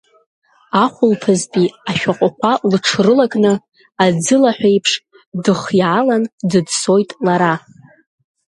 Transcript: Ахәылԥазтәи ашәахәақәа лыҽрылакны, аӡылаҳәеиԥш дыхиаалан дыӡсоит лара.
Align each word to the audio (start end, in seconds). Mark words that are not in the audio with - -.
Ахәылԥазтәи 0.83 1.67
ашәахәақәа 1.89 2.51
лыҽрылакны, 2.69 3.53
аӡылаҳәеиԥш 4.03 4.91
дыхиаалан 5.43 6.23
дыӡсоит 6.49 7.09
лара. 7.25 7.53